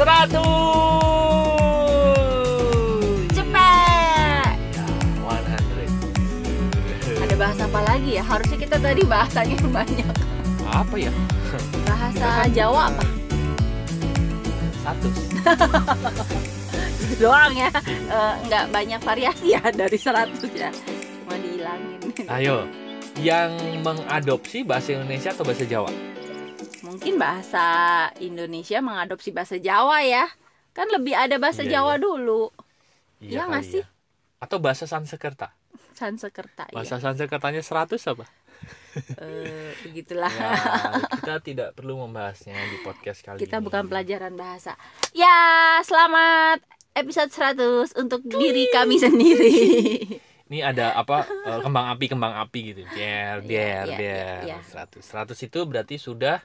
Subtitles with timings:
[0.00, 0.32] 100
[3.30, 4.56] Cepet.
[4.72, 4.84] ya
[5.28, 8.24] 100 Ada bahasa apa lagi ya?
[8.24, 10.08] Harusnya kita tadi bahasanya banyak.
[10.64, 11.12] apa ya
[11.84, 13.04] Bahasa Jawa apa?
[14.80, 15.08] satu
[17.20, 17.68] doang ya.
[17.84, 20.72] Eh, nggak banyak variasi ya dari 100 ya.
[20.72, 22.00] Cuma dihilangin.
[22.32, 22.64] ayo
[23.20, 23.52] yang
[23.84, 25.92] mengadopsi bahasa Indonesia atau bahasa Jawa
[26.90, 27.64] Mungkin bahasa
[28.18, 30.26] Indonesia mengadopsi bahasa Jawa ya.
[30.74, 32.02] Kan lebih ada bahasa Iya, Jawa iya.
[32.02, 32.42] dulu.
[33.20, 33.82] Iya nggak kali sih?
[33.84, 33.88] ya.
[34.40, 35.52] atau bahasa Sansekerta
[35.92, 37.12] Sansekerta bahasa ya.
[37.12, 38.24] Sansekertanya 100 apa
[39.20, 40.32] Eh, begitulah.
[40.32, 40.52] ya,
[41.20, 44.74] kita tidak perlu membahasnya di podcast kali Kita ini bukan pelajaran bahasa.
[45.12, 45.36] Ya,
[45.80, 49.56] selamat episode 100 untuk diri kami sendiri.
[50.50, 54.58] ini ada apa eh, kembang api kembang api gitu der iya, iya, der iya.
[54.58, 56.42] 100 100 itu berarti sudah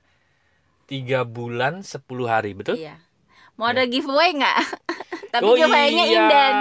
[0.85, 3.01] tiga bulan 10 hari betul Iya.
[3.55, 4.57] Mau ada giveaway nggak?
[5.34, 6.15] Tapi Oh giveaway-nya iya.
[6.18, 6.55] inden.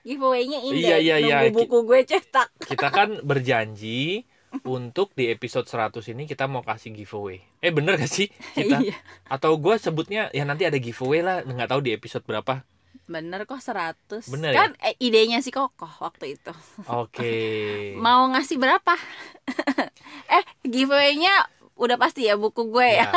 [0.00, 0.78] Giveaway-nya inden.
[0.80, 1.36] Iya, iya, iya.
[1.44, 2.48] Nunggu buku gue cetak.
[2.64, 4.24] kita kan berjanji
[4.60, 8.98] untuk di episode 100 ini kita mau kasih giveaway eh bener gak sih kita Iya.
[9.24, 12.66] atau gue sebutnya ya nanti ada giveaway lah nggak tahu di episode berapa
[13.06, 14.26] Bener kok 100.
[14.26, 16.50] Bener kan eh, idenya si Kokoh waktu itu.
[16.84, 17.34] oke
[18.04, 18.94] Mau ngasih berapa?
[20.28, 21.30] eh, giveaway-nya
[21.74, 23.06] udah pasti ya buku gue ya.
[23.06, 23.10] Ya.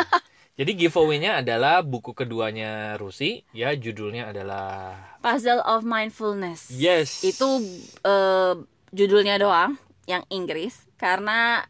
[0.53, 4.93] Jadi giveaway-nya adalah buku keduanya Rusi, ya judulnya adalah
[5.25, 6.69] Puzzle of Mindfulness.
[6.69, 7.25] Yes.
[7.25, 7.57] Itu
[8.05, 8.53] eh,
[8.93, 11.65] judulnya doang yang Inggris karena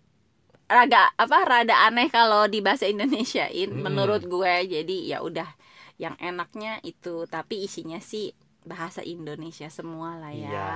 [0.67, 3.87] raga apa rada aneh kalau di bahasa Indonesiain Mm-mm.
[3.87, 4.53] menurut gue.
[4.67, 5.47] Jadi ya udah
[5.95, 8.35] yang enaknya itu tapi isinya sih
[8.67, 10.51] bahasa Indonesia semua lah ya.
[10.51, 10.71] Iya.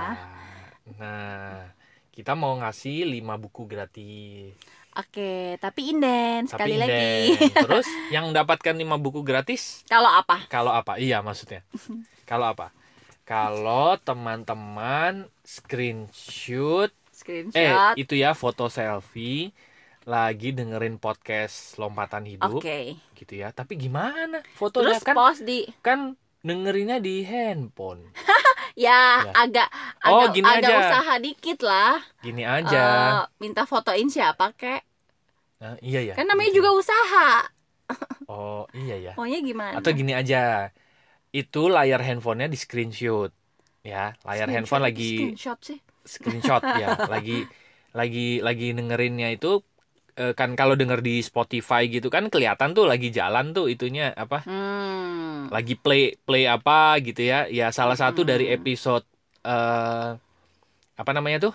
[0.96, 1.60] Nah,
[2.08, 4.56] kita mau ngasih 5 buku gratis.
[4.98, 7.10] Oke, tapi inden sekali Tapi lagi.
[7.38, 7.54] Inden.
[7.64, 10.42] Terus yang mendapatkan 5 buku gratis kalau apa?
[10.50, 10.98] kalau apa?
[10.98, 11.62] Iya, maksudnya.
[12.30, 12.74] kalau apa?
[13.22, 17.94] Kalau teman-teman screenshot eh Screenshot.
[17.94, 19.52] itu ya foto selfie
[20.02, 22.96] lagi dengerin podcast lompatan hidup Oke.
[23.12, 23.52] gitu ya.
[23.52, 24.40] Tapi gimana?
[24.56, 25.98] Fotonya Terus kan post di kan
[26.40, 28.08] dengerinnya di handphone.
[28.72, 29.32] ya, Ya.
[29.36, 29.68] agak
[30.00, 30.80] Oh, agak gini agak aja.
[30.80, 32.00] usaha dikit lah.
[32.18, 32.80] Gini aja.
[32.80, 34.87] Eh, minta fotoin siapa kek?
[35.58, 36.14] Nah, iya ya.
[36.14, 36.58] Kan namanya gitu.
[36.62, 37.28] juga usaha.
[38.28, 39.12] Oh, iya ya.
[39.16, 39.74] Maunya gimana?
[39.80, 40.70] Atau gini aja.
[41.32, 43.32] Itu layar handphonenya di screenshot.
[43.82, 45.78] Ya, layar Screenshot- handphone lagi screenshot sih.
[46.04, 46.88] screenshot ya.
[47.14, 47.48] Lagi
[47.96, 49.64] lagi lagi dengerinnya itu
[50.20, 54.44] eh, kan kalau denger di Spotify gitu kan kelihatan tuh lagi jalan tuh itunya apa?
[54.44, 55.48] Hmm.
[55.48, 57.48] Lagi play play apa gitu ya.
[57.48, 58.30] Ya salah satu Hmm.
[58.30, 59.04] dari episode
[59.42, 60.10] eh
[60.98, 61.54] apa namanya tuh?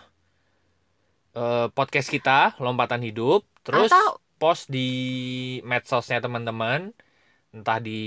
[1.34, 4.90] Eh, podcast kita lompatan hidup terus Atau- post di
[5.64, 6.94] medsosnya teman-teman
[7.50, 8.02] entah di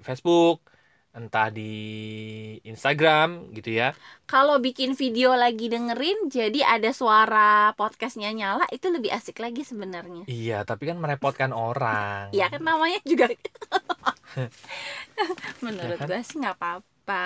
[0.00, 0.62] Facebook
[1.10, 1.66] entah di
[2.62, 3.90] Instagram gitu ya
[4.24, 10.22] Kalau bikin video lagi dengerin, jadi ada suara podcastnya nyala, itu lebih asik lagi sebenarnya.
[10.24, 13.26] iya tapi kan merepotkan orang Iya kan namanya juga.
[15.64, 16.06] Menurut Ya kan?
[16.06, 17.22] gue sih nggak apa-apa.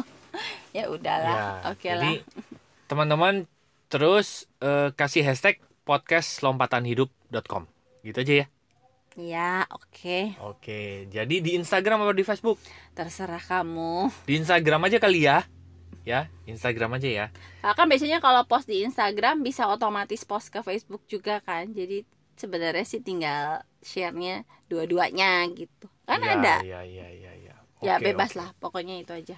[0.78, 2.46] ya udahlah, Ya, oke jadi lah.
[2.86, 3.50] teman-teman
[3.90, 4.26] terus
[4.58, 7.66] eh, kasih hashtag podcast lompatan hidup.com
[8.00, 8.48] gitu aja ya
[9.18, 10.80] Ya oke, oke
[11.10, 12.62] jadi di Instagram atau di Facebook
[12.94, 14.06] terserah kamu.
[14.22, 15.42] di Instagram aja kali ya
[16.00, 17.26] ya Instagram aja ya
[17.60, 21.68] Nah, kan biasanya kalau post di Instagram bisa otomatis post ke Facebook juga kan.
[21.68, 25.90] Jadi sebenarnya sih tinggal share-nya dua-duanya gitu.
[26.08, 26.54] Kan Ya, ada.
[26.64, 28.38] ya ya ya ya ya Oke, bebas oke.
[28.40, 29.36] lah, pokoknya itu aja.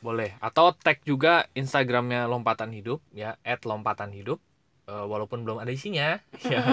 [0.00, 0.36] Boleh.
[0.40, 4.40] Atau tag juga Instagramnya Lompatan Hidup ya, @lompatan hidup.
[4.88, 6.18] Eh, walaupun belum ada isinya
[6.52, 6.64] ya,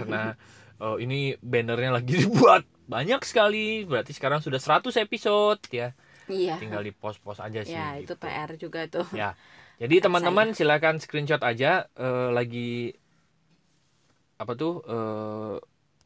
[0.00, 0.34] karena
[0.80, 3.84] eh, ini bannernya lagi dibuat banyak sekali.
[3.84, 5.92] Berarti sekarang sudah 100 episode ya.
[6.26, 6.56] Iya.
[6.58, 7.76] Tinggal di post-post aja sih.
[7.76, 8.22] Ya, itu gitu.
[8.22, 9.06] PR juga tuh.
[9.14, 9.36] Ya.
[9.80, 12.92] Jadi teman-teman silakan screenshot aja eh, lagi
[14.40, 15.56] apa tuh eh,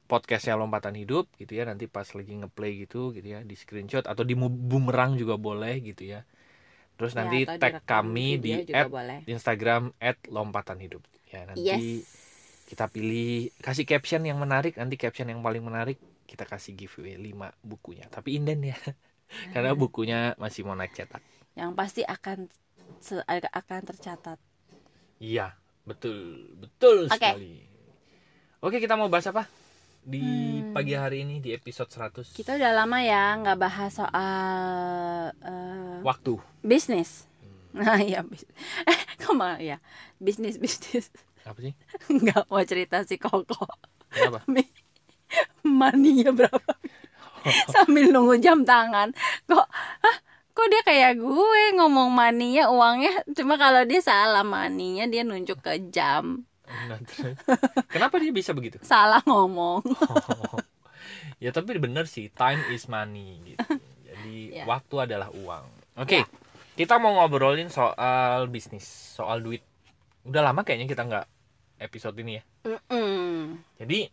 [0.04, 4.26] podcastnya lompatan hidup gitu ya nanti pas lagi ngeplay gitu gitu ya di screenshot atau
[4.26, 6.26] di bumerang juga boleh gitu ya
[6.94, 9.26] terus Ya, nanti tag kami di at boleh.
[9.26, 12.06] Instagram at lompatan hidup ya nanti Yes.
[12.64, 17.34] kita pilih kasih caption yang menarik nanti caption yang paling menarik kita kasih giveaway 5
[17.60, 18.78] bukunya tapi inden ya
[19.52, 21.20] karena bukunya masih mau naik cetak
[21.54, 22.50] Yang pasti akan
[23.52, 24.38] akan tercatat.
[25.18, 25.54] iya
[25.84, 27.14] betul betul Oke.
[27.14, 27.60] sekali
[28.58, 29.44] oke kita mau bahas apa
[30.04, 30.72] di Hmm.
[30.72, 34.64] pagi hari ini di episode 100 Kita udah lama ya nggak bahas soal
[35.34, 37.24] eh, waktu bisnis.
[37.40, 37.80] Hmm.
[37.80, 38.44] Nah, iya bis.
[38.90, 39.80] Eh, ke mana ya?
[40.16, 41.08] Bisnis bisnis.
[41.42, 41.74] apa sih
[42.20, 43.64] Nggak mau cerita si Koko.
[44.08, 44.44] kenapa
[45.64, 46.72] Maninya berapa?
[47.68, 49.12] sambil nunggu jam tangan
[49.44, 49.68] kok
[50.00, 50.16] hah
[50.48, 55.76] kok dia kayak gue ngomong maninya uangnya cuma kalau dia salah maninya dia nunjuk ke
[55.92, 56.48] jam
[57.86, 58.80] kenapa dia bisa begitu?
[58.86, 59.82] Salah ngomong.
[61.42, 63.76] Ya tapi bener sih time is money gitu.
[64.06, 64.64] Jadi Ya.
[64.64, 65.66] waktu adalah uang.
[66.00, 66.26] Oke Ya.
[66.74, 69.60] kita mau ngobrolin soal bisnis soal duit.
[70.24, 71.26] Udah lama kayaknya kita nggak
[71.82, 72.42] episode ini ya.
[72.64, 73.60] Mm-mm.
[73.76, 74.08] jadi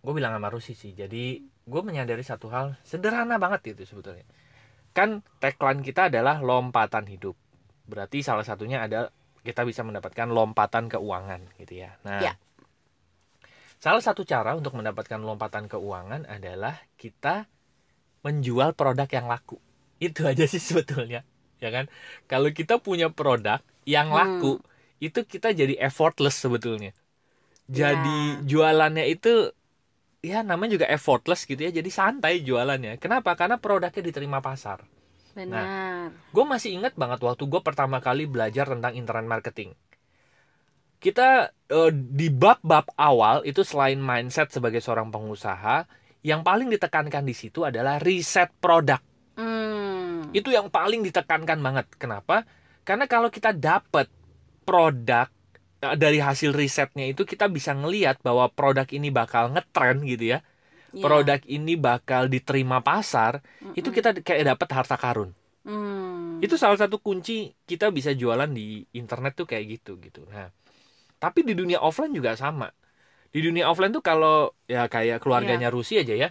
[0.00, 4.24] gue bilang sama Rusi sih jadi gue menyadari satu hal sederhana banget itu sebetulnya.
[4.96, 7.36] Kan tagline kita adalah lompatan hidup.
[7.84, 9.12] Berarti salah satunya ada
[9.46, 11.90] kita bisa mendapatkan lompatan keuangan gitu ya.
[12.06, 12.32] Nah Ya.
[13.84, 17.46] salah satu cara untuk mendapatkan lompatan keuangan adalah kita
[18.24, 19.56] menjual produk yang laku.
[20.00, 21.22] Itu aja sih sebetulnya
[21.62, 21.88] ya kan?
[22.28, 24.16] Kalau kita punya produk yang Hmm.
[24.20, 24.52] laku
[25.00, 26.92] itu kita jadi effortless sebetulnya.
[27.68, 28.44] Jadi Ya.
[28.44, 29.52] jualannya itu
[30.24, 31.72] ya namanya juga effortless gitu ya.
[31.74, 32.96] Jadi santai jualannya.
[33.02, 33.36] Kenapa?
[33.40, 34.84] Karena produknya diterima pasar
[35.34, 36.14] benar.
[36.14, 39.70] gue masih ingat banget waktu gue pertama kali belajar tentang internet marketing.
[41.02, 45.84] Kita eh, di bab-bab awal itu selain mindset sebagai seorang pengusaha
[46.24, 49.02] yang paling ditekankan di situ adalah riset produk.
[49.34, 50.30] Hmm.
[50.30, 51.90] itu yang paling ditekankan banget.
[51.98, 52.46] Kenapa?
[52.86, 54.06] Karena kalau kita dapat
[54.62, 55.26] produk
[55.82, 60.46] eh, dari hasil risetnya itu kita bisa ngelihat bahwa produk ini bakal ngetren gitu ya
[60.94, 61.02] Ya.
[61.04, 63.32] produk ini bakal diterima pasar
[63.78, 63.96] itu Mm-mm.
[63.96, 65.30] kita kayak dapat harta karun
[65.64, 66.44] Hmm.
[66.44, 67.32] itu salah satu kunci
[67.64, 70.52] kita bisa jualan di internet tuh kayak gitu gitu nah
[71.22, 72.68] tapi di dunia offline juga sama
[73.34, 75.74] di dunia offline tuh kalau ya kayak keluarganya Iya.
[75.74, 76.30] Rusi aja ya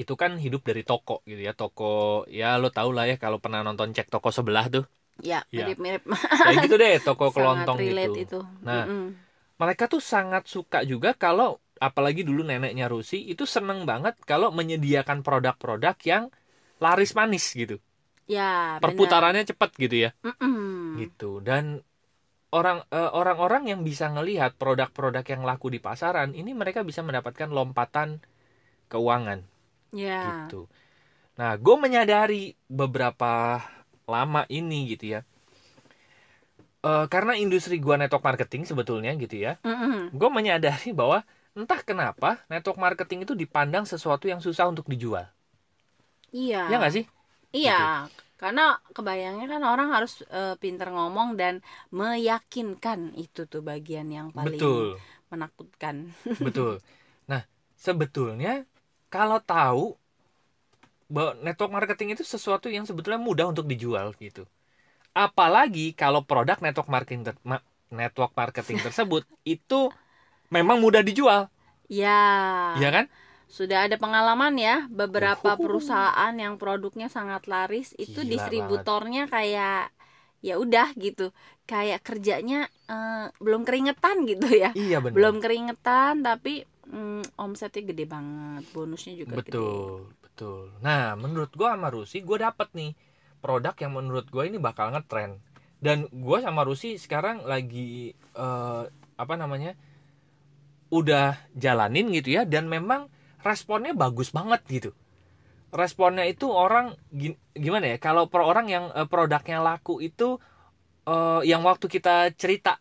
[0.00, 1.84] itu kan hidup dari toko gitu ya toko
[2.28, 4.84] ya lo tau lah ya kalau pernah nonton cek toko sebelah tuh
[5.30, 5.64] ya Ya.
[5.64, 6.02] mirip-mirip
[6.44, 9.16] kayak gitu deh toko kelontong gitu itu Nah, Mm-mm.
[9.60, 15.20] mereka tuh sangat suka juga kalau apalagi dulu neneknya Rusi itu seneng banget kalau menyediakan
[15.20, 16.24] produk-produk yang
[16.80, 17.80] laris manis gitu.
[18.26, 20.10] Ya perputarannya cepet gitu ya.
[20.24, 20.98] Mm-mm.
[21.00, 21.38] gitu.
[21.44, 21.80] Dan
[22.50, 27.48] orang eh, orang-orang yang bisa ngelihat produk-produk yang laku di pasaran ini mereka bisa mendapatkan
[27.52, 28.18] lompatan
[28.90, 29.44] keuangan.
[29.94, 30.48] Ya.
[30.48, 30.66] Gitu.
[31.36, 33.62] Nah gue menyadari beberapa
[34.06, 35.20] lama ini gitu ya.
[36.86, 40.14] Eh, karena industri gua network marketing sebetulnya gitu ya Mm-mm.
[40.14, 41.26] gue menyadari bahwa
[41.60, 45.26] entah kenapa network marketing itu dipandang sesuatu yang susah untuk dijual
[46.32, 47.04] iya ya nggak sih
[47.58, 47.74] Iya,
[48.40, 48.62] karena
[48.96, 51.54] kebayangnya kan orang harus eh, pinter ngomong dan
[51.98, 55.00] meyakinkan itu tuh bagian yang paling betul
[55.32, 55.96] menakutkan.
[56.44, 56.80] Betul.
[57.30, 57.42] Nah,
[57.76, 58.64] sebetulnya
[59.12, 59.96] kalau tahu
[61.06, 64.42] bahwa network marketing itu sesuatu yang sebetulnya mudah untuk dijual gitu.
[65.16, 67.22] Apalagi kalau produk network marketing
[67.92, 69.92] network marketing tersebut itu
[70.54, 71.48] memang mudah dijual,
[71.88, 72.10] Ya,
[72.74, 73.06] ya kan?
[73.46, 75.62] sudah ada pengalaman ya beberapa Uhuhu.
[75.64, 79.94] perusahaan yang produknya sangat laris itu Gila distributornya kayak
[80.46, 81.30] ya udah gitu,
[81.70, 84.70] kayak kerjanya eh, belum keringetan gitu ya.
[84.74, 85.14] Iya benar.
[85.14, 89.50] Belum keringetan tapi mm, omsetnya gede banget, bonusnya juga gede.
[89.50, 90.70] Betul, betul.
[90.86, 92.90] Nah, menurut gua sama Rusi, gua dapet nih
[93.42, 95.42] produk yang menurut gua ini bakal ngetren.
[95.82, 98.82] Dan gua sama Rusi sekarang lagi eh,
[99.22, 99.74] apa namanya?
[100.90, 103.10] Udah jalanin gitu ya dan memang
[103.42, 104.90] responnya bagus banget gitu.
[105.74, 106.94] Responnya itu orang
[107.52, 107.96] gimana ya?
[107.98, 110.38] Kalau per orang yang eh, produknya laku itu
[111.06, 112.78] eh, yang waktu kita cerita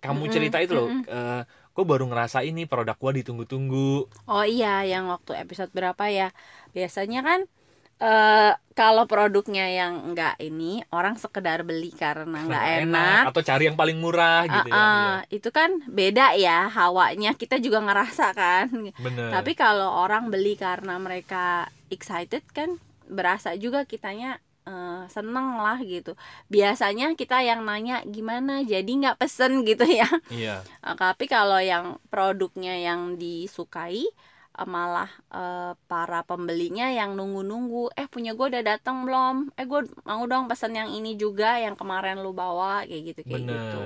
[0.00, 1.04] kamu cerita itu loh, mm-mm.
[1.04, 1.42] eh,
[1.76, 4.08] gue baru ngerasa ini produk gua ditunggu-tunggu.
[4.32, 6.32] Oh iya, yang waktu episode berapa ya?
[6.72, 7.40] Biasanya kan
[8.00, 13.22] eh kalau produknya yang enggak ini orang sekedar beli karena enggak enak.
[13.28, 14.84] atau cari yang paling murah gitu Ah, ya.
[15.04, 19.28] ah, itu kan beda ya hawanya kita juga ngerasa kan Iya, Bener.
[19.30, 26.16] tapi kalau orang beli karena mereka excited kan berasa juga kitanya eh, seneng lah gitu
[26.46, 32.00] biasanya kita yang nanya gimana jadi nggak pesen gitu ya iya, Eh, tapi kalau yang
[32.08, 34.08] produknya yang disukai
[34.66, 40.22] malah eh, para pembelinya yang nunggu-nunggu eh punya gue udah datang belum eh gue mau
[40.28, 43.56] dong pesan yang ini juga yang kemarin lu bawa kayak gitu kayak Bener.
[43.56, 43.80] gitu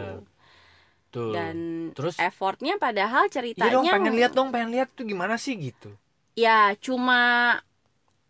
[1.14, 1.30] tuh.
[1.34, 1.56] dan
[1.94, 5.94] Terus effortnya padahal iya ceritanya dong pengen lihat dong, pengen lihat tuh gimana sih gitu.
[6.34, 7.20] ya cuma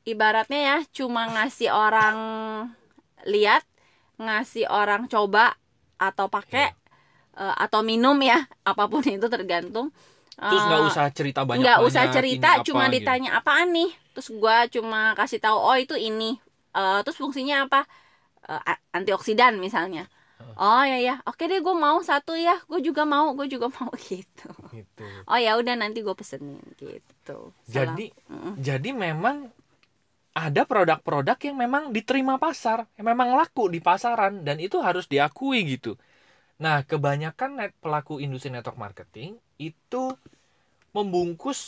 [0.04, 2.16] ibaratnya ya cuma ngasih orang
[3.24, 3.64] lihat
[4.20, 5.56] ngasih orang coba
[5.96, 6.76] atau pakai
[7.40, 9.88] eh, atau minum ya apa pun itu tergantung
[10.48, 12.94] Terus nggak Eh, usah cerita banyak nggak usah cerita cuma gitu.
[12.94, 13.90] ditanya apaan nih?
[14.14, 16.38] Terus gua cuma kasih tahu oh itu ini.
[16.76, 17.80] Eh, terus fungsinya apa?
[18.48, 20.08] A- antioksidan misalnya.
[20.58, 21.14] Oh ya ya.
[21.28, 22.54] Oke deh gue mau satu ya.
[22.70, 23.90] Gue juga mau gue juga mau.
[24.10, 24.48] Gitu.
[24.72, 25.24] Gitu.
[25.30, 26.60] Oh ya udah nanti gue pesenin.
[26.80, 27.38] Gitu.
[27.66, 28.00] Salah.
[28.04, 28.56] jadi Mm-mm.
[28.66, 29.50] jadi memang
[30.34, 35.62] ada produk-produk yang memang diterima pasar yang memang laku di pasaran dan itu harus diakui
[35.74, 35.94] gitu
[36.62, 40.14] nah kebanyakan net pelaku industri network marketing itu
[40.96, 41.60] membungkus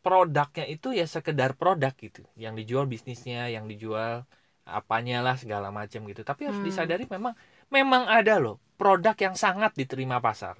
[0.00, 2.22] produknya itu ya sekedar produk gitu.
[2.36, 4.24] Yang dijual bisnisnya yang dijual
[4.64, 6.22] apanya lah segala macam gitu.
[6.24, 6.68] Tapi harus Hmm.
[6.68, 7.34] disadari memang
[7.68, 10.56] memang ada loh produk yang sangat diterima pasar.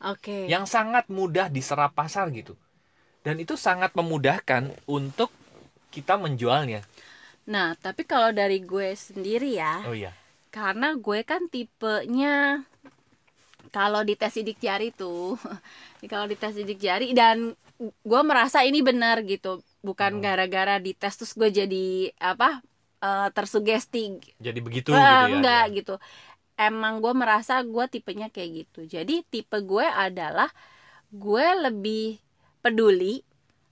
[0.00, 0.46] Oke.
[0.48, 2.54] Yang sangat mudah diserap pasar gitu.
[3.26, 5.30] Dan itu sangat memudahkan untuk
[5.92, 6.84] kita menjualnya.
[7.48, 10.12] Nah tapi kalau dari gue sendiri ya oh iya
[10.58, 12.66] karena gue kan tipenya
[13.68, 15.36] kalau di tes sidik jari tuh
[16.12, 20.22] kalau di tes sidik jari dan gue merasa ini benar gitu bukan Hmm.
[20.24, 21.86] gara-gara di tes terus gue jadi
[22.18, 22.58] apa
[22.98, 25.74] eh, tersugesti jadi begitu Ah, gitu ya enggak ya.
[25.78, 25.94] gitu
[26.58, 30.50] emang gue merasa gue tipenya kayak gitu jadi tipe gue adalah
[31.14, 32.18] gue lebih
[32.64, 33.22] peduli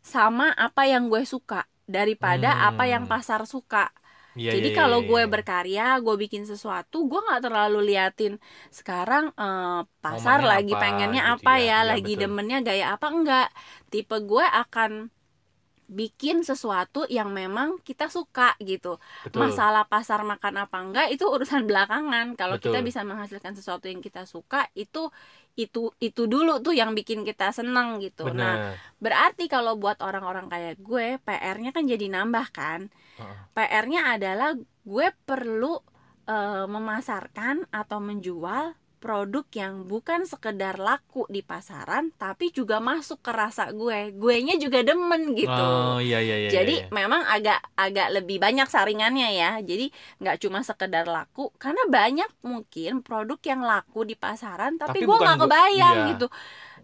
[0.06, 2.68] sama apa yang gue suka daripada Hmm.
[2.74, 3.90] apa yang pasar suka
[4.38, 5.32] Iya, jadi iya, kalau iya, gue iya.
[5.32, 8.32] berkarya, gue bikin sesuatu, gue nggak terlalu liatin
[8.78, 11.66] sekarang eh, pasar Momennya lagi apa, pengennya gitu apa ya.
[11.68, 12.22] ya, Iya, lagi betul.
[12.22, 13.46] demennya gaya apa enggak.
[13.92, 14.92] Tipe gue akan
[15.86, 18.98] bikin sesuatu yang memang kita suka gitu.
[19.22, 22.34] betul Masalah pasar makan apa enggak itu urusan belakangan.
[22.34, 25.06] Kalau kita bisa menghasilkan sesuatu yang kita suka itu
[25.56, 28.28] itu itu dulu tuh yang bikin kita seneng gitu.
[28.28, 28.56] Nah, benar
[29.00, 32.92] berarti kalau buat orang-orang kayak gue, PR-nya kan jadi nambah kan.
[33.16, 33.38] Heeh.
[33.56, 35.80] PR-nya adalah gue perlu
[36.28, 43.30] eh, memasarkan atau menjual produk yang bukan sekedar laku di pasaran tapi juga masuk ke
[43.30, 44.10] rasa gue.
[44.10, 45.46] Guenya juga demen gitu.
[45.54, 46.90] oh iya iya iya Jadi iya.
[46.90, 49.62] memang agak agak lebih banyak saringannya ya.
[49.62, 55.06] Jadi nggak cuma sekedar laku karena banyak mungkin produk yang laku di pasaran tapi, Tapi
[55.06, 56.10] gue nggak kebayang iya.
[56.10, 56.26] gitu.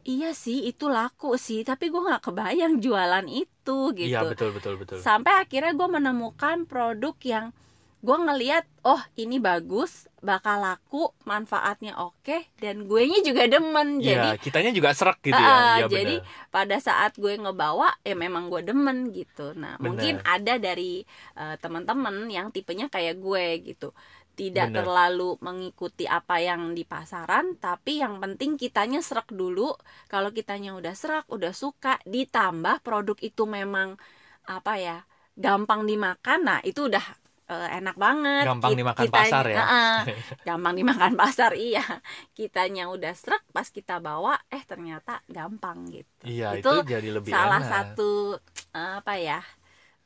[0.03, 4.75] Iya sih itu laku sih tapi gue nggak kebayang jualan itu gitu iya betul betul
[4.75, 7.55] betul sampai akhirnya gue menemukan produk yang
[8.03, 14.35] gue ngeliat oh ini bagus bakal laku manfaatnya oke dan gue nya juga demen jadi
[14.35, 16.51] Iya, kitanya juga serak gitu Ah, ya iya jadi benar.
[16.51, 19.87] pada saat gue ngebawa ya memang gue demen gitu nah Bener.
[19.87, 21.07] mungkin ada dari
[21.39, 23.95] eh, teman-teman yang tipenya kayak gue gitu
[24.35, 24.83] tidak Bener.
[24.83, 29.79] terlalu mengikuti apa yang di pasaran tapi yang penting kitanya serak dulu
[30.11, 33.95] kalau kitanya udah serak udah suka ditambah produk itu memang
[34.43, 34.99] apa ya
[35.39, 37.22] gampang dimakan nah itu udah
[37.55, 38.45] eh, enak banget.
[38.45, 39.57] Gampang Kit- dimakan kitanya- pasar ya.
[39.59, 39.99] Heeh,
[40.49, 41.85] gampang dimakan pasar iya.
[42.31, 46.23] Kitanya udah serak pas kita bawa eh ternyata gampang gitu.
[46.23, 47.71] Iya itu, itu jadi lebih salah enak.
[47.71, 48.41] satu
[48.73, 49.41] eh, apa ya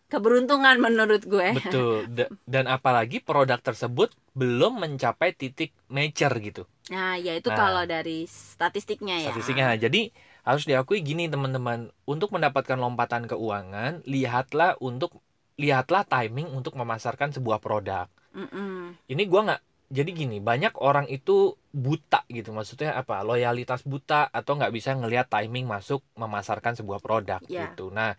[0.06, 1.50] keberuntungan menurut gue.
[1.56, 2.06] Betul.
[2.08, 6.62] Da- dan apalagi produk tersebut belum mencapai titik mature gitu.
[6.88, 7.58] Nah ya itu Nah.
[7.58, 9.30] kalau dari statistiknya ya.
[9.30, 9.74] Statistiknya.
[9.74, 11.90] Jadi harus diakui gini teman-teman.
[12.04, 15.18] Untuk mendapatkan lompatan keuangan lihatlah untuk
[15.56, 18.06] lihatlah timing untuk memasarkan sebuah produk.
[18.36, 18.92] Mm-mm.
[19.08, 24.60] ini gua nggak jadi gini banyak orang itu buta gitu maksudnya apa loyalitas buta atau
[24.60, 27.70] nggak bisa ngelihat timing masuk memasarkan sebuah produk Ya.
[27.70, 27.88] gitu.
[27.88, 28.12] Nah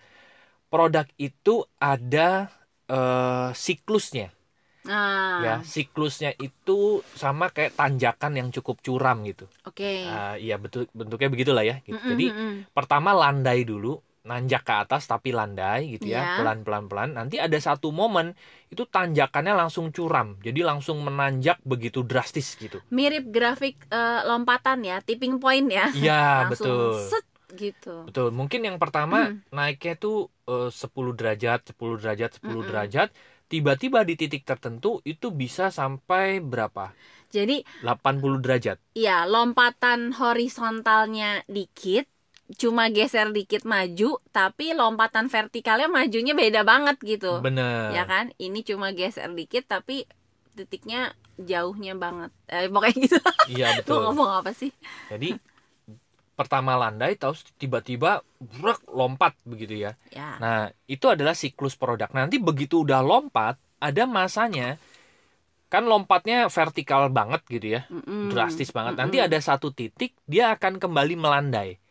[0.74, 2.50] produk itu ada
[2.90, 4.34] eh, siklusnya.
[4.88, 5.44] Nah.
[5.44, 9.46] Ya siklusnya itu sama kayak tanjakan yang cukup curam gitu.
[9.68, 10.08] Oke.
[10.08, 12.00] Ah, iya betul bentuknya begitulah ya gitu.
[12.00, 12.32] Jadi
[12.72, 16.38] pertama landai dulu nanjak ke atas tapi landai gitu ya Iya.
[16.40, 18.28] pelan pelan pelan nanti ada satu momen
[18.68, 20.36] itu tanjakannya langsung curam.
[20.44, 22.78] Jadi langsung menanjak begitu drastis gitu.
[22.92, 25.88] Mirip grafik eh, lompatan ya tipping point ya.
[25.96, 27.08] Iya langsung betul.
[27.12, 27.96] set gitu.
[28.08, 28.28] Betul.
[28.36, 29.40] Mungkin yang pertama Hmm.
[29.56, 30.16] naiknya tuh
[30.52, 32.68] eh, 10 derajat 10 derajat 10 Mm-mm.
[32.70, 33.10] derajat.
[33.48, 36.92] Tiba-tiba di titik tertentu itu bisa sampai berapa?
[37.32, 38.78] Jadi 80 derajat.
[38.98, 42.08] Ya lompatan horizontalnya dikit
[42.56, 48.64] cuma geser dikit maju tapi lompatan vertikalnya majunya beda banget gitu bener ya kan ini
[48.64, 50.08] cuma geser dikit tapi
[50.56, 53.20] titiknya jauhnya banget eh, pokoknya gitu
[53.52, 54.72] iya betul ngomong apa sih
[55.12, 55.36] Jadi
[56.38, 59.98] pertama landai terus tiba-tiba brek, lompat begitu ya.
[60.14, 62.14] ya Nah, itu adalah siklus produk.
[62.14, 64.78] Nanti begitu udah lompat, ada masanya
[65.68, 67.82] kan lompatnya vertikal banget gitu ya.
[67.90, 68.30] Mm-mm.
[68.30, 68.94] Drastis banget.
[68.96, 69.04] Mm-mm.
[69.10, 71.82] Nanti ada satu titik dia akan kembali melandai.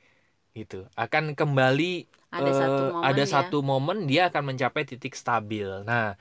[0.57, 0.89] Gitu.
[0.97, 3.29] Akan kembali ada eh, satu momen ada ya.
[3.29, 5.69] satu momen dia akan mencapai titik stabil.
[5.85, 6.17] Nah,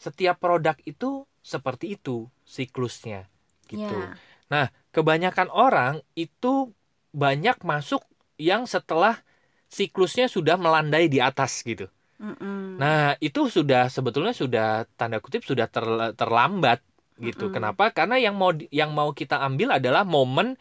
[0.00, 3.28] setiap produk itu seperti itu siklusnya
[3.68, 3.92] gitu.
[3.92, 4.16] Ya.
[4.48, 6.72] Nah, kebanyakan orang itu
[7.12, 8.02] banyak masuk
[8.40, 9.20] yang setelah
[9.68, 11.86] siklusnya sudah melandai di atas gitu.
[12.22, 12.80] Mm-mm.
[12.80, 14.66] Nah, itu sudah sebetulnya sudah
[14.98, 16.80] tanda kutip sudah ter- terlambat
[17.20, 17.50] gitu.
[17.50, 17.54] Mm-mm.
[17.54, 17.92] Kenapa?
[17.92, 20.56] Karena yang mau yang mau kita ambil adalah momen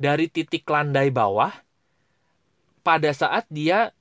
[0.00, 1.52] dari titik landai bawah
[2.80, 3.92] pada saat dia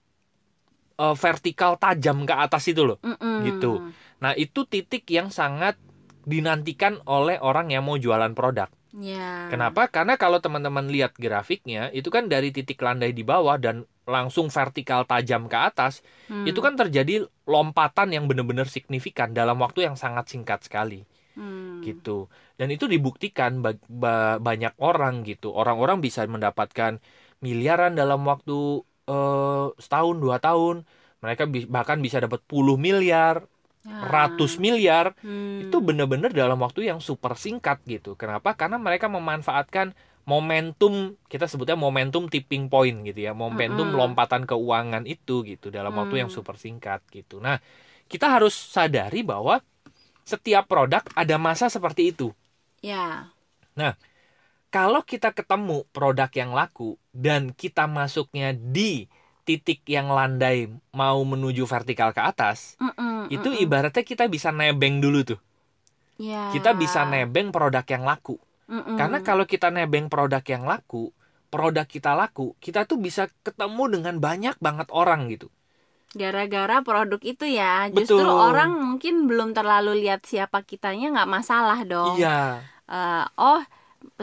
[1.00, 3.00] eh, vertikal tajam ke atas itu loh.
[3.04, 3.46] Mm-mm.
[3.48, 3.92] Gitu.
[4.20, 5.80] Nah, itu titik yang sangat
[6.28, 8.68] dinantikan oleh orang yang mau jualan produk.
[8.90, 9.48] Ya.
[9.54, 9.86] Kenapa?
[9.88, 15.06] Karena kalau teman-teman lihat grafiknya, itu kan dari titik landai di bawah dan langsung vertikal
[15.06, 16.50] tajam ke atas, Hmm.
[16.50, 21.06] itu kan terjadi lompatan yang benar-benar signifikan dalam waktu yang sangat singkat sekali
[21.38, 21.86] Hmm.
[21.86, 22.26] gitu.
[22.58, 25.54] Dan itu dibuktikan ba- ba- banyak orang gitu.
[25.54, 26.98] Orang-orang bisa mendapatkan
[27.40, 30.86] miliaran dalam waktu eh, setahun dua tahun.
[31.20, 33.44] Mereka bi- bahkan bisa dapat puluh miliar,
[33.80, 33.96] Ya.
[34.12, 35.64] ratus miliar Hmm.
[35.64, 38.16] itu benar-benar dalam waktu yang super singkat gitu.
[38.20, 38.54] Kenapa?
[38.56, 39.96] Karena mereka memanfaatkan
[40.28, 43.98] momentum kita sebutnya momentum tipping point gitu ya, momentum Mm-mm.
[43.98, 46.38] lompatan keuangan itu gitu dalam waktu yang Hmm.
[46.38, 47.40] super singkat gitu.
[47.42, 47.58] Nah,
[48.12, 49.64] kita harus sadari bahwa
[50.28, 52.30] setiap produk ada masa seperti itu.
[52.84, 53.32] Ya.
[54.70, 59.10] Kalau kita ketemu produk yang laku dan kita masuknya di
[59.48, 63.64] titik yang landai mau menuju vertikal ke atas, Mm-mm, itu mm-mm.
[63.64, 65.40] ibaratnya kita bisa nebeng dulu tuh.
[66.20, 66.40] Ya.
[66.54, 68.36] Kita bisa nebeng produk yang laku.
[68.70, 68.98] Mm-mm.
[69.00, 71.04] Karena kalau kita nebeng produk yang laku,
[71.54, 75.48] produk kita laku, kita tuh bisa ketemu dengan banyak banget orang gitu.
[76.22, 77.66] gara-gara produk itu ya,
[77.98, 78.34] justru Betul.
[78.46, 82.18] orang mungkin belum terlalu lihat siapa kitanya nggak masalah dong.
[82.18, 82.30] Iya,
[82.92, 83.62] Eh, oh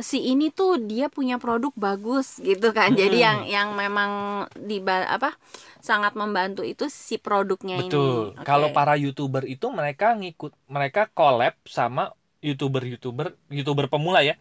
[0.01, 2.93] si ini tuh dia punya produk bagus gitu kan.
[2.93, 5.37] Jadi yang yang memang di apa
[5.81, 8.35] sangat membantu itu si produknya betul.
[8.35, 8.41] ini.
[8.41, 8.45] Oke.
[8.45, 12.13] Kalau para YouTuber itu mereka ngikut mereka collab sama
[12.45, 14.37] YouTuber-YouTuber YouTuber pemula ya.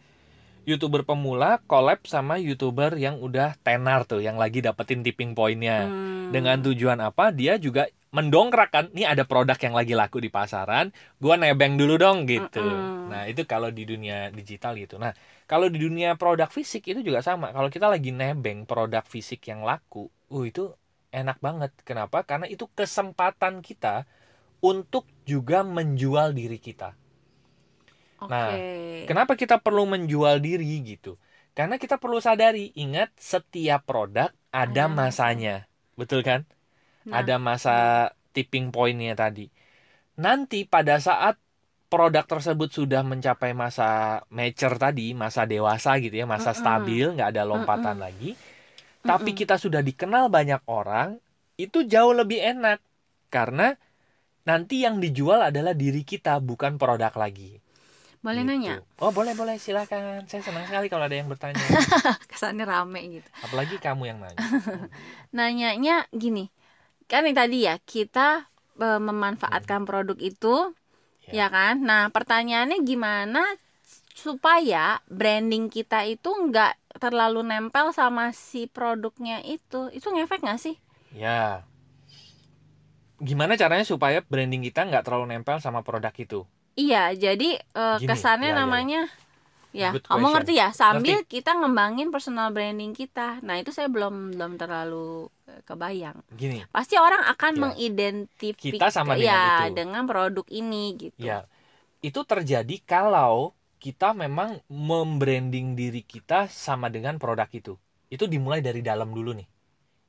[0.66, 5.86] YouTuber pemula collab sama YouTuber yang udah tenar tuh, yang lagi dapetin tipping pointnya.
[5.86, 6.34] Hmm.
[6.34, 7.30] Dengan tujuan apa?
[7.30, 11.98] Dia juga mendongkrak kan, nih ada produk yang lagi laku di pasaran, gua nebeng dulu
[11.98, 12.62] dong gitu.
[12.62, 13.10] Mm-mm.
[13.10, 14.96] Nah itu kalau di dunia digital gitu.
[14.96, 15.12] Nah
[15.46, 17.50] kalau di dunia produk fisik itu juga sama.
[17.52, 20.72] Kalau kita lagi nebeng produk fisik yang laku, uh itu
[21.12, 21.72] enak banget.
[21.82, 22.22] Kenapa?
[22.22, 24.06] Karena itu kesempatan kita
[24.62, 26.96] untuk juga menjual diri kita.
[28.16, 28.32] Oke.
[28.32, 28.48] Nah,
[29.06, 31.20] Kenapa kita perlu menjual diri gitu?
[31.56, 36.48] Karena kita perlu sadari, ingat setiap produk Ada masanya, betul kan?
[37.06, 37.76] Nah, Ada masa
[38.34, 39.46] tipping pointnya tadi.
[40.24, 41.36] Nanti pada saat
[41.92, 46.60] produk tersebut sudah mencapai masa mature tadi, masa dewasa gitu ya, masa Mm-mm.
[46.60, 48.36] stabil, nggak ada lompatan lagi.
[49.06, 51.18] Tapi kita sudah dikenal banyak orang,
[51.60, 52.78] itu jauh lebih enak
[53.30, 53.76] karena
[54.48, 57.58] nanti yang dijual adalah diri kita, bukan produk lagi.
[58.24, 58.48] boleh Gitu.
[58.48, 58.74] nanya?
[59.00, 60.26] Oh boleh boleh silakan.
[60.30, 61.62] Saya senang sekali kalau ada yang bertanya.
[62.30, 63.28] Kesannya rame gitu.
[63.44, 64.48] Apalagi kamu yang nanya.
[65.36, 66.50] Nanyanya gini.
[67.10, 68.28] Kan yang tadi ya, kita
[68.82, 70.54] eh, memanfaatkan produk itu
[71.26, 71.32] Ya.
[71.42, 71.74] ya kan?
[71.82, 73.42] Nah, pertanyaannya gimana
[74.14, 79.80] supaya branding kita itu nggak terlalu nempel sama si produknya itu?
[79.98, 80.76] Itu ngefek nggak sih?
[81.14, 81.64] Ya.
[83.28, 86.40] Gimana caranya supaya branding kita nggak terlalu nempel sama produk itu?
[86.76, 87.56] Iya, jadi
[87.96, 89.02] Gini, kesannya ya, ya, ya.
[89.72, 90.32] Ya, Good kamu question.
[90.36, 93.40] ngerti ya, sambil kita ngembangin personal branding kita.
[93.42, 96.18] Nah, itu saya belum belum terlalu eh, kebayang.
[96.34, 97.60] Gini, Pasti orang akan Ya.
[97.68, 99.74] mengidentifikasi Kita sama dengan ya, itu.
[99.78, 101.18] dengan produk ini gitu.
[101.18, 101.46] ya
[102.02, 103.50] itu terjadi kalau
[103.82, 107.74] kita memang membranding diri kita sama dengan produk itu.
[108.06, 109.48] Itu dimulai dari dalam dulu nih.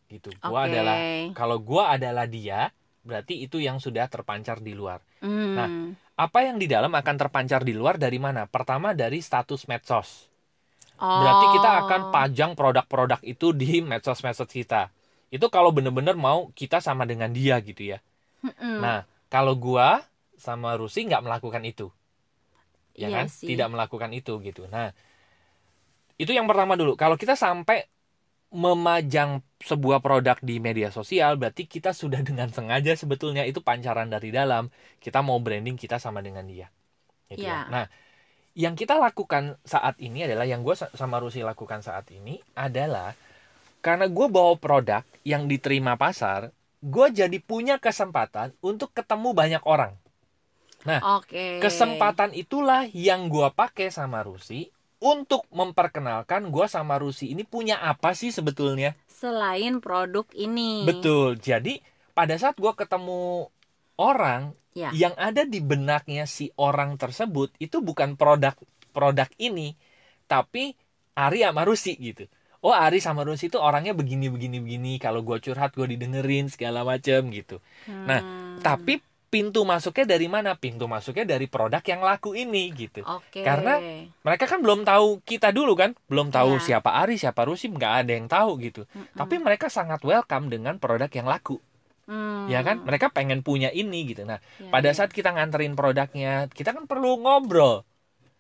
[0.08, 0.30] Gitu.
[0.40, 0.98] Gua adalah
[1.36, 2.72] kalau gua adalah dia,
[3.04, 5.04] berarti itu yang sudah terpancar di luar.
[5.20, 5.56] Hmm.
[5.58, 5.70] Nah,
[6.26, 8.44] Apa yang di dalam akan terpancar di luar dari mana?
[8.50, 10.10] Pertama dari status medsos.
[11.20, 12.12] Berarti kita akan Oh.
[12.14, 14.82] pajang produk-produk itu di medsos-medsos kita.
[15.36, 18.00] Itu kalau bener-bener mau kita sama dengan dia gitu ya.
[18.44, 18.82] Mm-mm.
[18.84, 19.00] Nah,
[19.34, 20.04] kalau gua
[20.48, 21.88] sama Rusi nggak melakukan itu.
[22.98, 23.28] Ya Iya kan?
[23.38, 23.48] sih.
[23.48, 24.66] Tidak melakukan itu gitu.
[24.74, 24.90] Nah,
[26.18, 26.98] itu yang pertama dulu.
[26.98, 27.86] Kalau kita sampai
[28.54, 34.32] memajang sebuah produk di media sosial, berarti kita sudah dengan sengaja sebetulnya itu pancaran dari
[34.32, 34.72] dalam.
[35.02, 36.72] Kita mau branding kita sama dengan dia.
[37.28, 37.68] Gitu ya.
[37.68, 37.72] Iya.
[37.72, 37.86] Nah,
[38.58, 43.14] yang kita lakukan saat ini adalah yang gue sama Rusi lakukan saat ini adalah
[43.86, 46.50] karena gue bawa produk yang diterima pasar,
[46.82, 49.94] gue jadi punya kesempatan untuk ketemu banyak orang.
[51.20, 51.60] Oke.
[51.60, 58.14] Kesempatan itulah yang gue pakai sama Rusi untuk memperkenalkan gue sama Rusi ini punya apa
[58.14, 58.98] sih sebetulnya.
[59.08, 60.86] selain produk ini.
[60.86, 61.42] Betul.
[61.42, 61.82] Jadi
[62.14, 63.50] pada saat gue ketemu
[63.98, 64.94] orang Ya.
[64.94, 68.54] yang ada di benaknya si orang tersebut itu bukan produk
[68.94, 69.74] produk ini,
[70.26, 70.78] tapi
[71.14, 72.30] Ari sama Rusi gitu.
[72.62, 75.02] Oh Ari sama Rusi itu orangnya begini begini begini.
[75.02, 77.58] Kalau gue curhat gue didengerin segala macem gitu.
[77.90, 78.62] Nah, Hmm.
[78.62, 80.56] Tapi pintu masuknya dari mana?
[80.56, 83.04] Pintu masuknya dari produk yang laku ini gitu.
[83.04, 83.44] Oke.
[83.44, 83.80] Karena
[84.24, 85.96] mereka kan belum tahu kita dulu kan?
[86.08, 86.80] Belum tahu Iya.
[86.80, 88.84] siapa Ari siapa Rusim nggak ada yang tahu gitu.
[89.14, 91.60] Tapi mereka sangat welcome dengan produk yang laku.
[92.08, 92.48] Hmm.
[92.48, 92.88] ya kan?
[92.88, 94.24] Mereka pengen punya ini gitu.
[94.24, 94.96] Nah Ya, pada ya.
[94.96, 97.84] saat kita nganterin produknya kita kan perlu ngobrol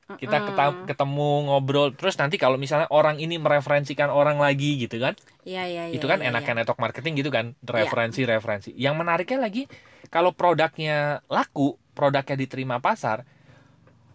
[0.09, 0.47] kita Mm-mm.
[0.49, 5.67] keta- ketemu ngobrol terus nanti kalau misalnya orang ini mereferensikan orang lagi gitu kan Iya,
[5.67, 6.57] iya, iya, itu kan iya, enaknya iya.
[6.57, 9.67] network marketing gitu kan referensi referensi yang menariknya lagi
[10.07, 13.27] kalau produknya laku produknya diterima pasar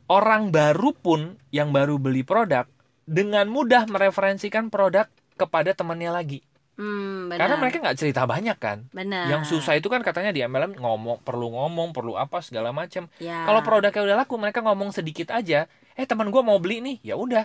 [0.09, 2.65] orang baru pun yang baru beli produk
[3.03, 6.41] dengan mudah mereferensikan produk kepada temannya lagi
[6.73, 7.37] Hmm, benar.
[7.37, 9.29] karena mereka nggak cerita banyak kan benar.
[9.29, 13.45] yang susah itu kan katanya di MLM ngomong perlu ngomong perlu apa segala macam Ya.
[13.45, 16.97] kalau produknya udah laku mereka ngomong sedikit aja eh teman gua mau beli nih.
[17.03, 17.45] Ya udah.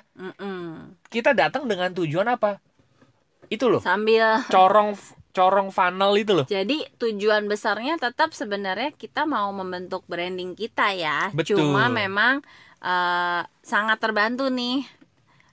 [1.07, 2.59] Kita datang dengan tujuan apa?
[3.47, 3.79] Itu loh.
[3.79, 4.43] Sambil.
[4.51, 4.95] Corong
[5.31, 6.45] corong funnel itu loh.
[6.49, 11.29] Jadi tujuan besarnya tetap sebenarnya kita mau membentuk branding kita ya.
[11.29, 11.61] Betul.
[11.61, 12.41] Cuma memang
[12.81, 14.81] eh, sangat terbantu nih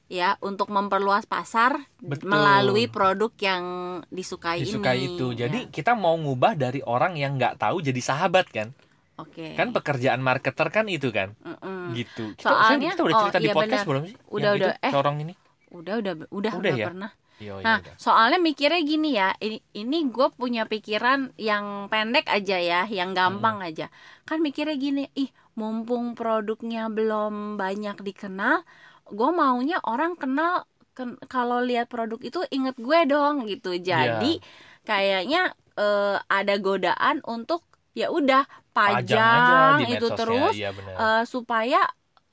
[0.08, 2.28] ya untuk memperluas pasar Betul.
[2.32, 3.64] melalui produk yang
[4.12, 5.16] disukai, disukai ini.
[5.16, 5.26] itu.
[5.32, 8.72] Jadi Ya, kita mau ngubah dari orang yang nggak tahu jadi sahabat kan
[9.16, 9.54] oke.
[9.54, 11.92] kan pekerjaan marketer kan itu kan Mm-mm.
[11.92, 14.72] gitu kita, Soalnya- kita udah oh, cerita di iya podcast belum sih Udah, Yang udah.
[14.72, 14.92] itu, Eh.
[14.92, 15.34] corong ini
[15.70, 16.86] Udah udah udah Udah udah ya?
[16.86, 17.10] pernah.
[17.36, 22.56] Yo, ya Nah, soalnya mikirnya gini ya, ini ini gue punya pikiran yang pendek aja
[22.56, 23.66] ya, yang gampang Hmm.
[23.66, 23.86] aja.
[24.22, 28.62] Kan mikirnya gini, ih mumpung produknya belum banyak dikenal,
[29.04, 33.74] gue maunya orang kenal ken- kalau lihat produk itu inget gue dong gitu.
[33.74, 33.82] Iya.
[33.82, 34.38] Jadi
[34.82, 35.42] kayaknya
[35.74, 38.42] eh, ada godaan untuk ya udah
[38.74, 40.94] pajang, di itu terus iya benar.
[40.98, 41.80] eh, supaya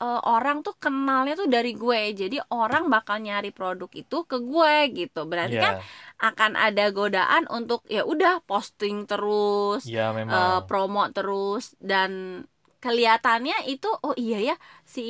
[0.02, 4.74] eh, orang tuh kenalnya tuh dari gue jadi orang bakal nyari produk itu ke gue
[4.98, 5.74] gitu berarti Iya, kan
[6.22, 12.42] akan ada godaan untuk ya udah posting terus iya eh, memang promo terus dan
[12.82, 15.02] kelihatannya itu oh iya ya si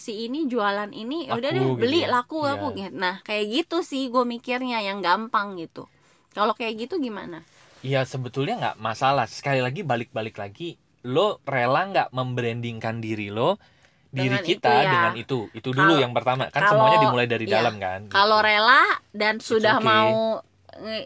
[0.00, 2.08] si ini jualan ini ya udah Laku deh gitu beli ya.
[2.08, 2.48] laku Iya.
[2.48, 2.96] laku gitu.
[2.96, 5.84] nah kayak gitu sih gue mikirnya yang gampang gitu
[6.32, 7.44] kalau kayak gitu gimana
[7.80, 10.76] Iya sebetulnya nggak masalah sekali lagi balik-balik lagi
[11.08, 13.56] lo rela nggak membrandingkan diri lo
[14.10, 14.90] diri Dengan kita itu ya.
[14.90, 17.54] dengan itu itu dulu Kalau- yang pertama kan kalau- semuanya dimulai dari iya.
[17.62, 18.48] dalam kan kalau gitu.
[18.52, 18.82] rela
[19.14, 19.86] dan sudah okay.
[19.86, 20.42] mau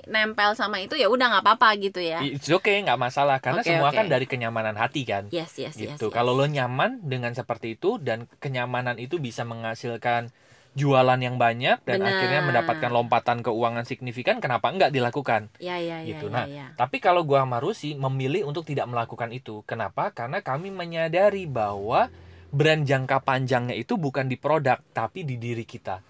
[0.07, 3.71] nempel sama itu ya udah nggak apa-apa gitu ya It's okay nggak masalah karena Oke,
[3.75, 3.97] semua oke.
[3.97, 6.09] kan dari kenyamanan hati kan yes yes yes, gitu.
[6.09, 6.15] yes.
[6.15, 10.31] Kalau lo nyaman dengan seperti itu dan kenyamanan itu bisa menghasilkan
[10.75, 12.11] jualan yang banyak dan Benar.
[12.11, 15.47] akhirnya mendapatkan lompatan keuangan signifikan, kenapa enggak dilakukan?
[15.63, 16.27] ya ya ya gitu.
[16.29, 16.67] ya, Nah, ya.
[16.75, 19.63] Tapi kalau gua sama Rusi memilih untuk tidak melakukan itu.
[19.71, 20.11] Kenapa?
[20.11, 22.11] Karena kami menyadari bahwa
[22.51, 26.03] brand jangka panjangnya itu bukan di produk tapi di diri kita.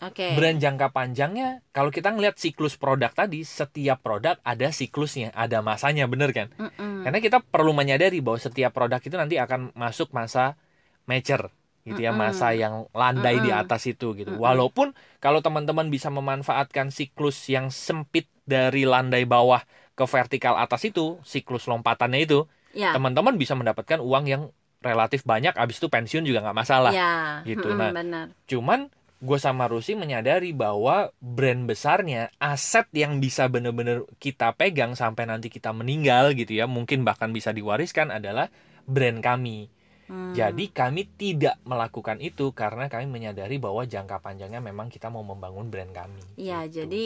[0.00, 5.62] oke Brand jangka panjangnya kalau kita ngelihat siklus produk tadi, setiap produk ada siklusnya, ada
[5.62, 6.50] masanya, bener kan?
[6.58, 7.06] Mm-mm.
[7.06, 10.58] Karena kita perlu menyadari bahwa setiap produk itu nanti akan masuk masa
[11.06, 11.50] mature
[11.86, 14.36] gitu ya, masa yang landai di atas itu gitu.
[14.36, 19.64] Walaupun kalau teman-teman bisa memanfaatkan siklus yang sempit dari landai bawah
[19.96, 22.44] ke vertikal atas itu, siklus lompatannya itu,
[22.76, 24.42] ya teman-teman bisa mendapatkan uang yang
[24.80, 26.92] relatif banyak abis itu pensiun juga nggak masalah.
[26.92, 27.72] ya gitu.
[27.72, 28.88] Nah, benar Cuman
[29.20, 35.52] gue sama Rusi menyadari bahwa brand besarnya, aset yang bisa bener-bener kita pegang sampai nanti
[35.52, 38.48] kita meninggal gitu ya, mungkin bahkan bisa diwariskan adalah
[38.88, 39.68] brand kami.
[40.10, 40.34] Hmm.
[40.34, 45.70] Jadi kami tidak melakukan itu karena kami menyadari bahwa jangka panjangnya memang kita mau membangun
[45.70, 46.18] brand kami.
[46.34, 46.82] ya Gitu.
[46.82, 47.02] jadi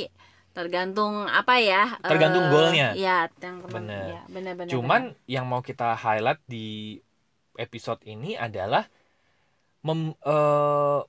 [0.51, 2.89] tergantung apa ya Tergantung eh, goalnya.
[2.97, 4.07] ya yang Bener.
[4.09, 6.97] ya benar benar Cuman yang mau kita highlight di
[7.55, 8.89] episode ini adalah
[9.83, 11.01] mem, eh,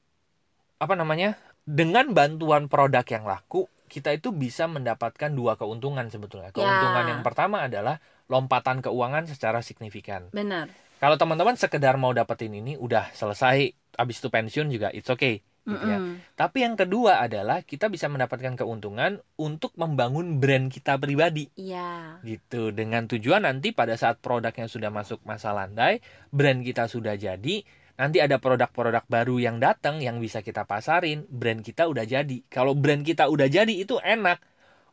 [0.75, 1.39] apa namanya?
[1.63, 6.51] Dengan bantuan produk yang laku, kita itu bisa mendapatkan dua keuntungan sebetulnya.
[6.51, 7.09] Keuntungan Ya.
[7.09, 10.27] yang pertama adalah lompatan keuangan secara signifikan.
[10.29, 10.67] benar
[11.05, 15.85] Kalau teman-teman sekedar mau dapetin ini udah selesai, habis itu pensiun juga it's okay gitu
[15.85, 16.01] ya.
[16.01, 16.17] Mm-mm.
[16.33, 22.25] Tapi yang kedua adalah kita bisa mendapatkan keuntungan untuk membangun brand kita pribadi Iya.
[22.25, 26.01] gitu dengan tujuan nanti pada saat produknya sudah masuk masa landai
[26.33, 27.61] brand kita sudah jadi
[28.01, 32.73] nanti ada produk-produk baru yang datang yang bisa kita pasarin brand kita udah jadi kalau
[32.73, 34.41] brand kita udah jadi itu enak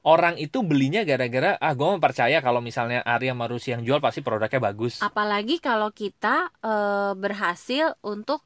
[0.02, 4.58] orang itu belinya gara-gara ah gue percaya kalau misalnya Arya Marusi yang jual pasti produknya
[4.58, 8.42] bagus apalagi kalau kita eh, berhasil untuk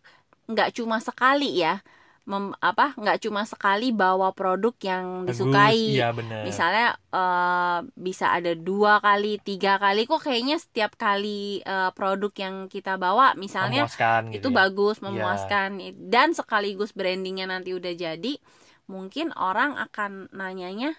[0.47, 1.81] nggak cuma sekali ya
[2.27, 8.35] mem- apa nggak cuma sekali bawa produk yang Bagus, disukai iya bener misalnya eh, bisa
[8.37, 13.87] ada dua kali tiga kali kok kayaknya setiap kali eh, produk yang kita bawa misalnya
[13.87, 14.57] memuaskan gitu itu ya.
[14.61, 15.05] bagus Iya.
[15.09, 15.71] memuaskan
[16.12, 18.33] dan sekaligus brandingnya nanti udah jadi
[18.87, 20.95] mungkin orang akan nanyanya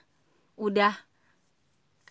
[0.58, 0.94] udah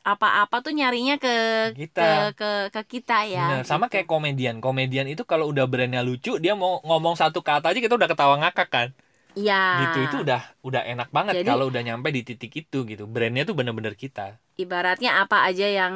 [0.07, 1.35] apa-apa tuh nyarinya ke
[1.75, 2.31] Kita.
[2.31, 3.59] ke ke, ke kita ya.
[3.59, 3.67] Bener.
[3.67, 7.81] sama kayak komedian komedian itu kalau udah brandnya lucu dia mau ngomong satu kata aja
[7.83, 8.89] kita udah ketawa ngakak kan
[9.37, 9.85] Iya.
[9.85, 13.45] gitu itu udah udah enak banget Jadi- kalau udah nyampe di titik itu gitu brandnya
[13.45, 15.95] tuh bener-bener kita ibaratnya apa aja yang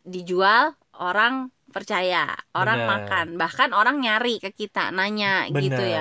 [0.00, 2.18] dijual orang percaya,
[2.60, 2.88] orang Bener.
[2.92, 5.28] makan, bahkan orang nyari ke kita nanya
[5.62, 6.00] gitu ya.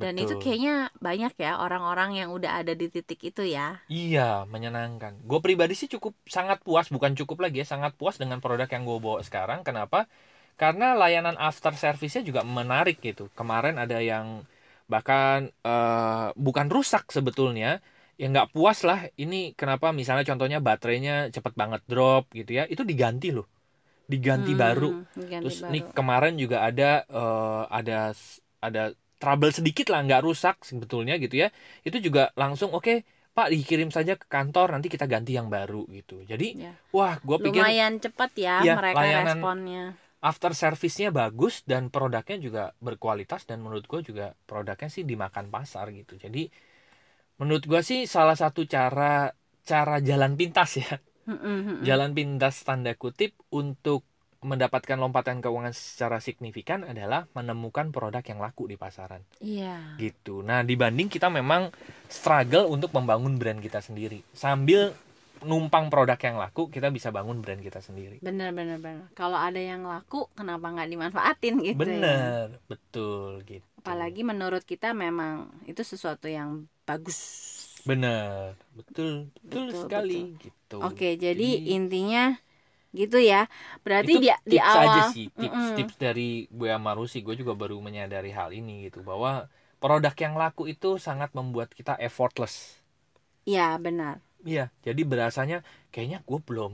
[0.00, 0.42] Dan itu betul.
[0.42, 0.72] kayaknya
[1.06, 3.66] banyak ya orang-orang yang udah ada di titik itu ya.
[3.92, 4.20] Iya,
[4.52, 5.12] menyenangkan.
[5.28, 8.82] Gue pribadi sih cukup sangat puas, bukan cukup lagi ya, sangat puas dengan produk yang
[8.88, 9.60] gue bawa sekarang.
[9.68, 9.98] Kenapa?
[10.60, 13.22] Karena layanan after service-nya juga menarik gitu.
[13.38, 14.26] Kemarin ada yang
[14.92, 17.66] bahkan eh, bukan rusak sebetulnya,
[18.20, 18.98] ya nggak puas lah.
[19.22, 19.86] Ini kenapa?
[20.00, 23.46] Misalnya contohnya baterainya cepet banget drop gitu ya, itu diganti loh,
[24.04, 24.90] diganti Hmm, baru.
[25.16, 25.72] ganti Terus baru.
[25.72, 27.98] nih kemarin juga ada eh, ada
[28.60, 28.82] ada
[29.18, 31.48] trouble sedikit lah nggak rusak sebetulnya gitu ya.
[31.82, 36.20] Itu juga langsung oke Pak dikirim saja ke kantor nanti kita ganti yang baru gitu.
[36.22, 36.76] Jadi Ya.
[36.92, 39.84] wah gue pikir Lumayan cepat ya Iya, mereka layanan- responnya.
[40.20, 45.90] after service-nya bagus dan produknya juga berkualitas dan menurut gue juga produknya sih dimakan pasar
[45.90, 46.20] gitu.
[46.20, 46.46] Jadi
[47.40, 49.32] menurut gue sih salah satu cara
[49.64, 51.82] cara jalan pintas ya Mm, mm, mm, mm.
[51.86, 54.02] jalan pintas tanda kutip untuk
[54.42, 60.02] mendapatkan lompatan keuangan secara signifikan adalah menemukan produk yang laku di pasaran Iya.
[60.02, 60.42] gitu.
[60.42, 61.70] Nah, dibanding kita memang
[62.10, 64.26] struggle untuk membangun brand kita sendiri.
[64.34, 64.90] Sambil
[65.46, 68.18] numpang produk yang laku, kita bisa bangun brand kita sendiri.
[68.18, 69.10] Bener bener bener.
[69.14, 71.78] Kalau ada yang laku, kenapa nggak dimanfaatin gitu ya?
[71.78, 73.66] Bener, betul gitu.
[73.82, 77.18] Apalagi menurut kita memang itu sesuatu yang bagus.
[77.88, 80.76] Bener, betul, betul, Betul, sekali gitu.
[80.82, 82.20] Oke, jadi intinya
[82.98, 83.36] gitu ya.
[83.84, 85.76] Berarti itu di di tips aja awal sih, tips Mm-mm.
[85.76, 89.30] tips dari gue sama Rusi, gue juga baru menyadari hal ini gitu bahwa
[89.82, 92.54] produk yang laku itu sangat membuat kita effortless.
[93.46, 94.20] ya benar.
[94.48, 95.56] Iya, jadi berasanya
[95.92, 96.72] kayaknya gue belum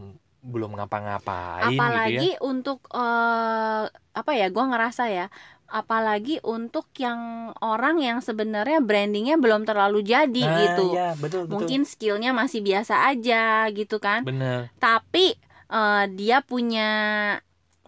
[0.52, 2.22] belum ngapa-ngapain gitu ya.
[2.22, 3.82] Apalagi untuk eh,
[4.18, 4.46] apa ya?
[4.54, 5.26] Gua ngerasa ya,
[5.68, 10.86] apalagi untuk yang orang yang sebenarnya brandingnya belum terlalu jadi Nah, gitu.
[10.96, 11.52] iya, betul, betul.
[11.60, 14.24] Mungkin skillnya masih biasa aja gitu kan.
[14.24, 14.72] bener.
[14.80, 15.36] Tapi
[15.68, 16.90] eh, dia punya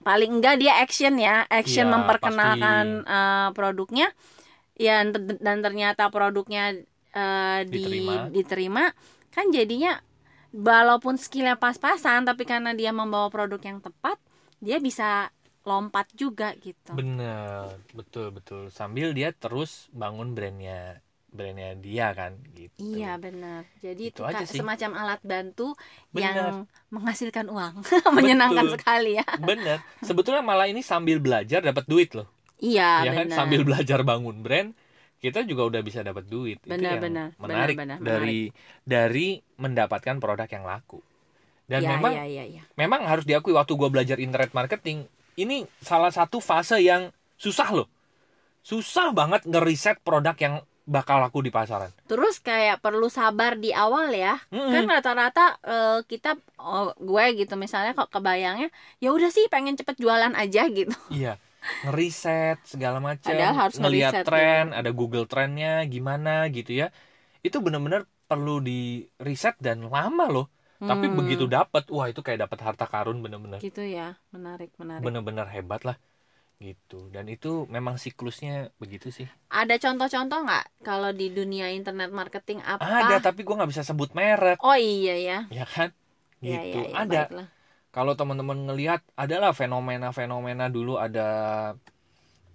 [0.00, 4.12] paling enggak dia action ya, action Iya, memperkenalkan eh, produknya.
[4.80, 5.04] Ya
[5.40, 6.72] dan ternyata produknya
[7.12, 8.28] eh, di- Diterima.
[8.28, 8.84] diterima
[9.30, 10.00] kan jadinya
[10.50, 14.18] walaupun skillnya pas-pasan tapi karena dia membawa produk yang tepat
[14.58, 15.30] dia bisa
[15.64, 16.92] lompat juga gitu.
[16.92, 18.73] Bener, betul betul.
[18.73, 22.75] Sambil dia terus bangun brandnya, brandnya dia kan, gitu.
[22.81, 23.68] Iya benar.
[23.79, 24.59] Jadi itu Itu aja sih.
[24.61, 25.77] semacam alat bantu
[26.11, 26.23] Benar.
[26.25, 26.55] yang
[26.88, 27.75] menghasilkan uang,
[28.16, 28.75] menyenangkan Betul.
[28.81, 29.27] sekali ya.
[29.38, 29.79] Bener.
[30.01, 32.29] Sebetulnya malah ini sambil belajar dapat duit loh.
[32.61, 34.77] Iya ya kan, sambil belajar bangun brand,
[35.16, 36.61] kita juga udah bisa dapat duit.
[36.61, 38.53] Itu Benar, yang benar, menarik benar, benar, dari
[38.85, 41.01] dari mendapatkan produk yang laku.
[41.64, 42.62] Dan Iya, memang iya, iya, iya.
[42.75, 47.88] memang harus diakui waktu gua belajar internet marketing, ini salah satu fase yang susah loh.
[48.60, 50.54] Susah banget ngeriset produk yang
[50.90, 51.94] bakal laku di pasaran.
[52.10, 54.42] Terus kayak perlu sabar di awal ya.
[54.50, 54.74] Mm-mm.
[54.74, 59.96] Kan rata-rata eh, kita oh, gue gitu misalnya kok kebayangnya ya udah sih pengen cepet
[60.02, 60.92] jualan aja gitu.
[61.14, 61.38] Iya,
[61.86, 66.90] ngeriset segala macam, harus ngelihat ngeriset, tren, ada Google trennya gimana gitu ya.
[67.46, 70.46] Itu benar-benar perlu di riset dan lama loh.
[70.88, 74.06] Tapi Hmm, begitu dapat, wah itu kayak dapat harta karun bener-bener, gitu ya.
[74.34, 75.14] Menarik, menarik.
[75.14, 75.96] bener-bener hebat lah
[76.66, 76.96] gitu.
[77.14, 79.28] Dan itu memang siklusnya begitu sih.
[79.60, 82.98] Ada contoh-contoh nggak kalau di dunia internet marketing apa?
[83.00, 85.34] Ada tapi gua nggak bisa sebut merek, Oh iya ya.
[85.58, 85.88] ya kan?
[86.44, 86.68] Iya, Gitu.
[86.68, 87.16] iya, iya, ada.
[87.16, 87.46] baiklah.
[87.94, 91.20] Kalau teman-teman ngelihat adalah fenomena-fenomena dulu ada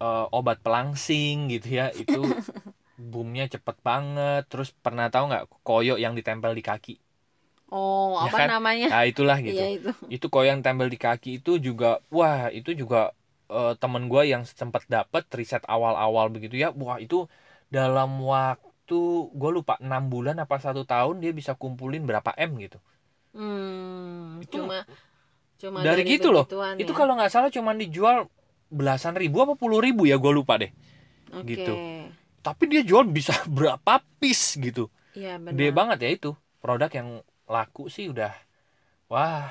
[0.04, 2.18] eh, obat pelangsing gitu ya itu
[3.12, 6.92] boomnya cepet banget terus pernah tahu nggak koyo yang ditempel di kaki
[7.76, 8.50] Oh, Ya apa kan?
[8.54, 8.88] namanya?
[8.92, 9.90] nah itulah gitu Iya itu.
[10.14, 12.98] itu koyo yang tempel di kaki itu juga wah itu juga
[13.52, 17.16] eh, temen gue yang sempat dapet riset awal-awal begitu ya wah itu
[17.76, 18.96] dalam waktu
[19.40, 22.78] gue lupa enam bulan apa satu tahun dia bisa kumpulin berapa m gitu
[23.36, 24.78] Hmm, Itu cuma
[25.62, 26.46] cuma dari gitu loh.
[26.46, 26.98] begituan itu ya.
[27.00, 28.28] kalau nggak salah cuman dijual
[28.72, 30.72] belasan ribu apa puluh ribu ya gue lupa deh
[31.34, 31.46] Oke.
[31.52, 31.80] gitu.
[32.44, 35.54] tapi dia jual bisa berapa piece gitu Iya benar.
[35.56, 36.30] gede banget ya itu
[36.64, 37.10] produk yang
[37.54, 38.32] laku sih udah
[39.12, 39.50] wah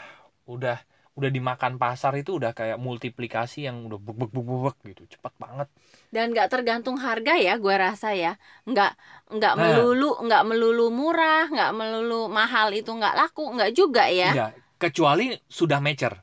[0.55, 0.77] udah
[1.19, 5.35] udah dimakan pasar itu udah kayak multiplikasi yang udah buk buk buk buk gitu cepat
[5.45, 5.69] banget.
[6.15, 8.33] Dan nggak tergantung harga ya gue rasa ya.
[8.71, 8.91] Nggak
[9.37, 9.63] nggak Nah.
[9.63, 14.31] melulu nggak melulu murah nggak melulu mahal itu nggak laku nggak juga ya.
[14.31, 14.47] Iya,
[14.81, 15.25] kecuali
[15.59, 16.17] sudah mature.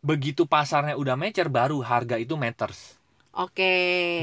[0.00, 2.99] Begitu pasarnya udah mature baru harga itu matters
[3.32, 3.70] oke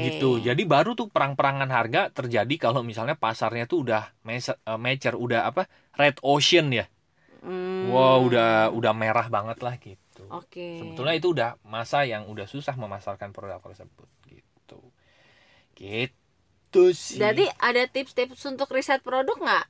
[0.04, 5.40] gitu jadi baru tuh perang-perangan harga terjadi kalau misalnya pasarnya tuh udah eh, mature udah
[5.50, 5.62] apa
[5.98, 6.86] red ocean ya
[7.42, 10.26] Hmm, Wow, udah udah merah banget lah gitu.
[10.30, 10.70] Oke.
[10.74, 14.78] Sebetulnya itu udah masa yang udah susah memasarkan produk tersebut gitu.
[15.78, 17.22] Gitu sih.
[17.22, 19.66] Jadi ada tips-tips untuk riset produk nggak?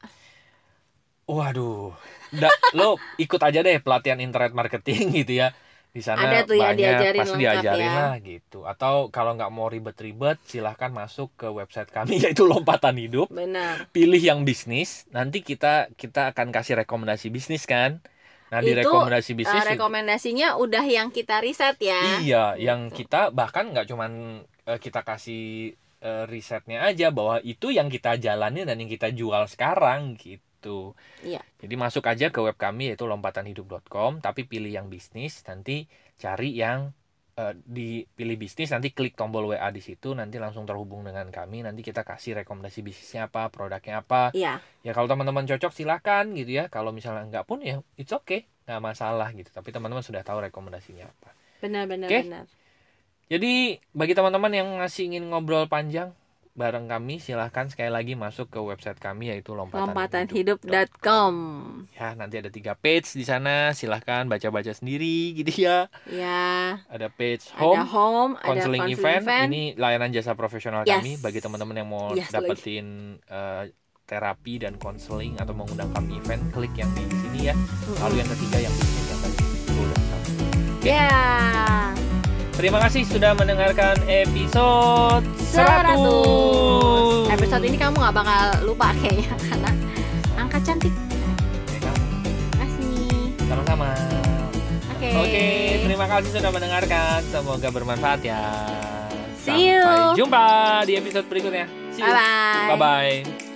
[1.29, 1.93] Waduh,
[2.33, 5.53] da, lo ikut aja deh pelatihan internet marketing gitu ya.
[5.89, 7.97] Di sana Ada tuh ya, banyak diajarin pasti diajarin ya.
[7.97, 8.59] lah gitu.
[8.63, 13.33] Atau kalau nggak mau ribet-ribet, silahkan masuk ke website kami yaitu Lompatan Hidup.
[13.33, 13.89] Benar.
[13.91, 17.99] Pilih yang bisnis, nanti kita kita akan kasih rekomendasi bisnis kan.
[18.49, 22.21] Nah di Itu, rekomendasi Eh, bisnis rekomendasinya udah yang kita riset ya.
[22.21, 23.05] Iya, yang Gitu.
[23.05, 28.65] kita bahkan nggak cuman eh, kita kasih eh, risetnya aja bahwa itu yang kita jalani
[28.65, 30.41] dan yang kita jual sekarang gitu.
[31.23, 31.43] Iya.
[31.63, 35.87] Jadi masuk aja ke web kami yaitu lompatanhidup.com, tapi pilih yang bisnis, nanti
[36.19, 36.91] cari yang
[37.39, 41.87] eh, dipilih bisnis, nanti klik tombol WA di situ, nanti langsung terhubung dengan kami, nanti
[41.87, 44.35] kita kasih rekomendasi bisnisnya apa, produknya apa.
[44.35, 44.59] Iya.
[44.83, 46.65] Ya kalau teman-teman cocok silakan gitu ya.
[46.67, 49.51] Kalau misalnya nggak pun ya it's okay, nggak masalah gitu.
[49.55, 51.31] Tapi teman-teman sudah tahu rekomendasinya apa.
[51.63, 52.21] Benar benar Oke.
[52.27, 52.45] benar.
[53.29, 56.17] Jadi bagi teman-teman yang masih ingin ngobrol panjang
[56.59, 61.33] bareng kami silahkan sekali lagi masuk ke website kami yaitu lompatan, Lompatanhidup.com.
[61.95, 65.87] Ya nanti ada tiga page di sana silahkan baca-baca sendiri gitu ya.
[66.11, 66.83] Ya.
[66.91, 69.49] Ada page Ada home, home, ada counseling counseling event.
[69.55, 70.99] Ini layanan jasa profesional Yes.
[70.99, 73.71] kami bagi teman-teman yang mau Yes, dapetin eh,
[74.09, 77.55] terapi dan konseling atau mengundang kami event klik yang di sini ya.
[78.03, 79.37] Lalu yang ketiga yang bisnis yang tadi.
[80.83, 81.98] Ya.
[82.59, 85.23] Terima kasih sudah mendengarkan episode
[85.55, 87.31] 100.
[87.31, 87.31] 100.
[87.39, 89.71] Episode ini kamu nggak bakal lupa kayaknya karena
[90.35, 90.91] angka cantik.
[91.71, 91.95] Terima
[92.59, 93.31] kasih.
[93.47, 93.95] Sama-sama.
[94.91, 95.11] Oke.
[95.23, 95.47] Oke,
[95.87, 97.23] terima kasih sudah mendengarkan.
[97.31, 98.43] Semoga bermanfaat ya.
[99.39, 99.79] See you.
[99.79, 100.47] Sampai jumpa
[100.83, 101.71] di episode berikutnya.
[101.95, 102.11] See you.
[102.11, 103.23] Bye bye.
[103.23, 103.48] Bye-bye.